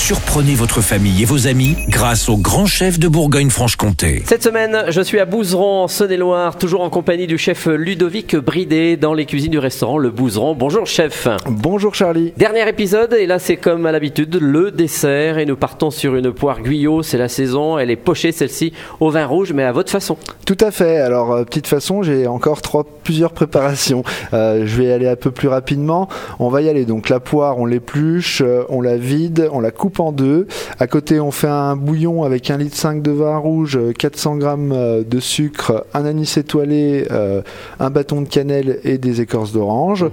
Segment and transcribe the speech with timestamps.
[0.00, 4.22] Surprenez votre famille et vos amis grâce au grand chef de Bourgogne-Franche-Comté.
[4.24, 8.96] Cette semaine, je suis à Bouzeron, en Saône-et-Loire, toujours en compagnie du chef Ludovic Bridé
[8.96, 10.54] dans les cuisines du restaurant Le Bouzeron.
[10.54, 11.28] Bonjour chef.
[11.46, 12.32] Bonjour Charlie.
[12.36, 15.38] Dernier épisode, et là c'est comme à l'habitude, le dessert.
[15.38, 19.10] Et nous partons sur une poire guyot, c'est la saison, elle est pochée celle-ci au
[19.10, 20.16] vin rouge, mais à votre façon.
[20.46, 20.96] Tout à fait.
[20.96, 24.02] Alors, euh, petite façon, j'ai encore trois, plusieurs préparations.
[24.32, 26.08] Euh, je vais aller un peu plus rapidement.
[26.40, 26.86] On va y aller.
[26.86, 30.46] Donc, la poire, on l'épluche, euh, on la vide, on la coupe en deux.
[30.78, 34.36] À côté, on fait un bouillon avec un litre 5 de vin rouge, euh, 400
[34.36, 37.42] grammes euh, de sucre, un anis étoilé, euh,
[37.78, 40.06] un bâton de cannelle et des écorces d'orange.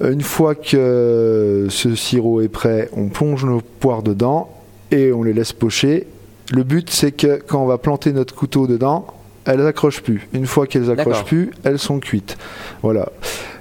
[0.00, 4.48] Une fois que ce sirop est prêt, on plonge nos poires dedans
[4.92, 6.06] et on les laisse pocher.
[6.52, 9.06] Le but, c'est que quand on va planter notre couteau dedans,
[9.44, 10.28] elles accrochent plus.
[10.32, 12.36] Une fois qu'elles accrochent plus, elles sont cuites.
[12.82, 13.08] Voilà.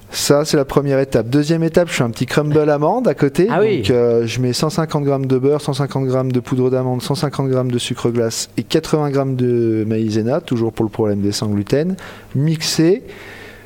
[0.09, 1.27] Ça, c'est la première étape.
[1.27, 3.48] Deuxième étape, je fais un petit crumble amande à côté.
[3.49, 3.77] Ah oui.
[3.77, 7.63] Donc, euh, je mets 150 g de beurre, 150 g de poudre d'amande, 150 g
[7.65, 11.95] de sucre glace et 80 g de maïzena, toujours pour le problème des sans gluten.
[12.35, 13.04] Mixé.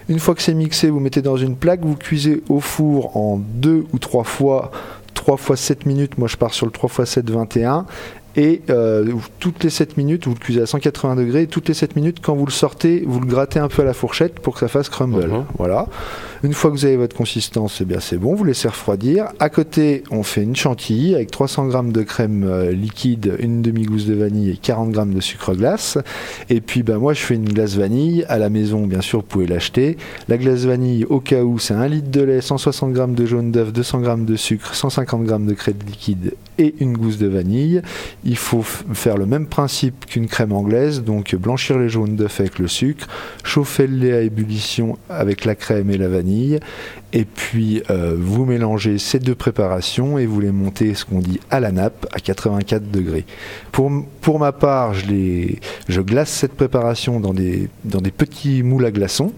[0.10, 3.40] Une fois que c'est mixé, vous mettez dans une plaque, vous cuisez au four en
[3.40, 4.72] deux ou trois fois,
[5.14, 6.18] 3 fois 7 minutes.
[6.18, 7.86] Moi, je pars sur le 3 x 7, 21.
[8.36, 11.44] Et euh, toutes les 7 minutes, vous le cuisez à 180 degrés.
[11.44, 13.86] Et toutes les 7 minutes, quand vous le sortez, vous le grattez un peu à
[13.86, 15.28] la fourchette pour que ça fasse crumble.
[15.28, 15.46] Mhm.
[15.58, 15.88] Voilà.
[16.44, 18.34] Une fois que vous avez votre consistance, eh bien c'est bon.
[18.34, 19.28] Vous laissez refroidir.
[19.40, 24.06] À côté, on fait une chantilly avec 300 g de crème euh, liquide, une demi-gousse
[24.06, 25.98] de vanille et 40 g de sucre glace.
[26.50, 28.26] Et puis, ben, moi, je fais une glace vanille.
[28.28, 29.98] À la maison, bien sûr, vous pouvez l'acheter.
[30.30, 33.52] La glace vanille, au cas où, c'est 1 litre de lait, 160 g de jaune
[33.52, 37.82] d'œuf, 200 g de sucre, 150 g de crème liquide et une gousse de vanille.
[38.24, 42.60] Il faut faire le même principe qu'une crème anglaise, donc blanchir les jaunes d'œuf avec
[42.60, 43.08] le sucre,
[43.44, 46.60] chauffer le à ébullition avec la crème et la vanille,
[47.14, 51.40] et puis euh, vous mélangez ces deux préparations et vous les montez, ce qu'on dit,
[51.50, 53.26] à la nappe à 84 degrés.
[53.72, 58.64] Pour, pour ma part, je, les, je glace cette préparation dans des, dans des petits
[58.64, 59.34] moules à glaçons,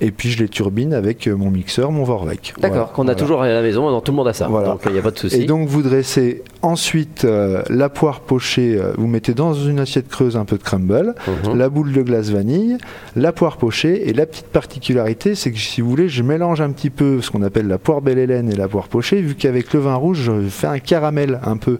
[0.00, 2.54] et puis je les turbine avec euh, mon mixeur, mon Vorvec.
[2.58, 2.92] D'accord, Voilà.
[2.94, 3.14] qu'on a Voilà.
[3.20, 4.48] toujours à la maison, donc tout le monde a ça.
[4.48, 4.68] Voilà.
[4.68, 5.42] Donc il n'y a pas de souci.
[5.42, 10.08] Et donc vous dressez ensuite euh, la poire pochée, euh, vous mettez dans une assiette
[10.08, 11.14] creuse un peu de crumble,
[11.46, 11.56] Mhm.
[11.56, 12.76] la boule de glace vanille,
[13.14, 16.70] la poire pochée, et la petite particularité c'est que si vous voulez je mélange un
[16.70, 19.72] petit peu ce qu'on appelle la poire belle Hélène et la poire pochée, vu qu'avec
[19.72, 21.78] le vin rouge je fais un caramel un peu.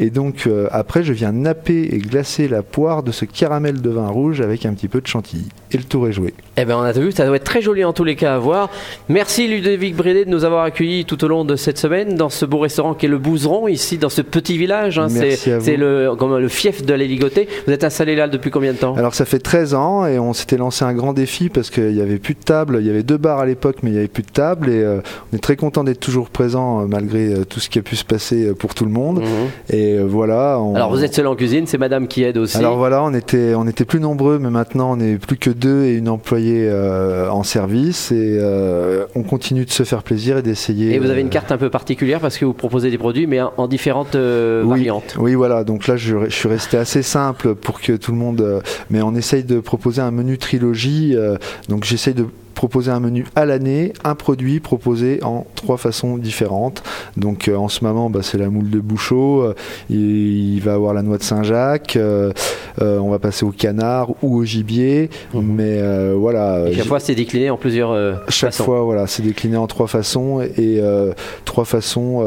[0.00, 3.90] Et donc euh, après je viens napper et glacer la poire de ce caramel de
[3.90, 5.46] vin rouge avec un petit peu de chantilly.
[5.70, 6.34] Et le tour est joué.
[6.56, 8.38] Eh bien, on a vu, ça doit être très joli en tous les cas à
[8.38, 8.70] voir.
[9.08, 12.44] Merci Ludovic Brédé de nous avoir accueillis tout au long de cette semaine dans ce
[12.44, 14.98] beau restaurant qui est le Bouzeron, ici dans ce petit village.
[14.98, 15.08] hein.
[15.08, 17.48] C'est le, comme le fief de la Ligoté.
[17.66, 18.94] Vous êtes installé là depuis combien de temps?
[18.96, 22.00] Alors ça fait 13 ans et on s'était lancé un grand défi parce qu'il n'y
[22.00, 22.78] avait plus de table.
[22.80, 24.82] Il y avait deux bars à l'époque mais il n'y avait plus de table et
[24.82, 25.00] euh,
[25.32, 27.96] on est très content d'être toujours présent euh, malgré euh, tout ce qui a pu
[27.96, 29.20] se passer pour tout le monde.
[29.20, 29.26] Mhm.
[29.76, 30.58] Et voilà.
[30.60, 32.56] on- Alors vous êtes seul en cuisine, c'est madame qui aide aussi.
[32.56, 35.84] Alors voilà, on était, on était plus nombreux, mais maintenant on est plus que deux
[35.84, 36.70] et une employée
[37.30, 38.38] en service et
[39.14, 40.94] on continue de se faire plaisir et d'essayer.
[40.94, 43.40] Et vous avez une carte un peu particulière parce que vous proposez des produits mais
[43.40, 45.16] en, en différentes oui, variantes.
[45.18, 45.64] Oui, voilà.
[45.64, 48.62] Donc là, je, je suis resté assez simple pour que tout le monde.
[48.90, 51.16] mais on essaye de proposer un menu trilogie.
[51.68, 52.26] donc j'essaye de
[52.64, 56.82] proposer un menu à l'année, un produit proposé en trois façons différentes.
[57.18, 59.42] Donc euh, en ce moment, bah, c'est la moule de Bouchot.
[59.42, 59.54] euh,
[59.90, 61.96] il, il va avoir la noix de Saint-Jacques.
[61.96, 62.32] euh,
[62.80, 65.10] on va passer au canard ou au gibier.
[65.34, 65.42] Mhm.
[65.44, 66.64] Mais voilà.
[66.70, 67.92] Et chaque fois c'est décliné en plusieurs
[68.30, 68.64] chaque façons.
[68.64, 70.80] fois, voilà, c'est décliné en trois façons et
[71.44, 72.24] trois façons,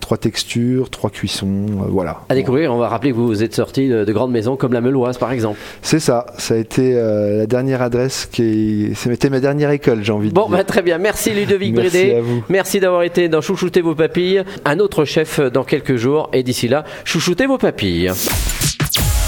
[0.00, 2.22] trois textures, trois cuissons, voilà.
[2.30, 4.80] À découvrir, on va rappeler que vous êtes sorti de, de grandes maisons comme la
[4.80, 5.58] Meuloise par exemple.
[5.82, 10.28] C'est ça, ça a été la dernière adresse qui c'était ma dernière école, j'ai envie
[10.28, 10.56] de Bon, dire.
[10.58, 10.98] bah, très bien.
[10.98, 12.14] Merci Ludovic Merci Brédé.
[12.14, 12.42] à vous.
[12.48, 14.42] Merci d'avoir été dans Chouchouter vos papilles.
[14.64, 16.30] Un autre chef dans quelques jours.
[16.32, 18.10] Et d'ici là, chouchoutez vos papilles.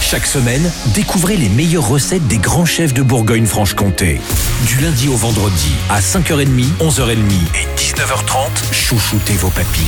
[0.00, 4.18] Chaque semaine, découvrez les meilleures recettes des grands chefs de Bourgogne-Franche-Comté.
[4.66, 6.46] Du lundi au vendredi, à 5h30,
[6.80, 7.12] 11h30
[7.54, 9.84] et 19h30, chouchoutez vos papilles.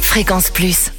[0.00, 0.90] Fréquence Plus.